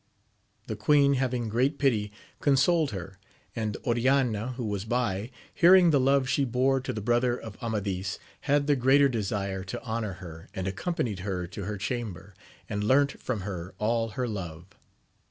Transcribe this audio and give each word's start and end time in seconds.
The 0.65 0.75
queen 0.75 1.13
having 1.13 1.47
great 1.47 1.77
pity, 1.77 2.11
consoled 2.39 2.89
her, 2.89 3.19
and 3.55 3.77
Oriana, 3.85 4.53
who 4.53 4.65
was 4.65 4.83
by, 4.83 5.29
hearing 5.53 5.91
the 5.91 5.99
love 5.99 6.27
she 6.27 6.43
bore 6.43 6.81
to 6.81 6.91
the 6.91 7.01
brother 7.01 7.37
of 7.39 7.55
Amadis, 7.61 8.17
had 8.39 8.65
the 8.65 8.75
greater 8.75 9.07
desire 9.09 9.63
to 9.65 9.83
honour 9.83 10.13
her, 10.13 10.49
and 10.55 10.67
accompanied 10.67 11.19
her 11.19 11.45
to 11.45 11.65
her 11.65 11.77
chamber, 11.77 12.33
and 12.67 12.83
learnt 12.83 13.21
from 13.21 13.41
her 13.41 13.75
all 13.77 14.07
her 14.17 14.27
love. 14.27 14.65